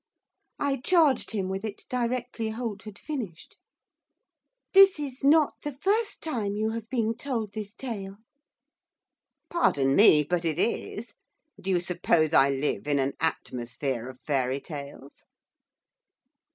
I 0.57 0.77
charged 0.77 1.29
him 1.29 1.47
with 1.47 1.63
it 1.63 1.85
directly 1.87 2.49
Holt 2.49 2.81
had 2.85 2.97
finished. 2.97 3.55
'This 4.73 4.99
is 4.99 5.23
not 5.23 5.53
the 5.61 5.73
first 5.77 6.23
time 6.23 6.55
you 6.55 6.71
have 6.71 6.89
been 6.89 7.15
told 7.15 7.53
this 7.53 7.75
tale.' 7.75 8.17
'Pardon 9.51 9.95
me, 9.95 10.23
but 10.23 10.43
it 10.43 10.57
is. 10.57 11.13
Do 11.61 11.69
you 11.69 11.79
suppose 11.79 12.33
I 12.33 12.49
live 12.49 12.87
in 12.87 12.97
an 12.97 13.13
atmosphere 13.19 14.09
of 14.09 14.19
fairy 14.21 14.59
tales? 14.59 15.23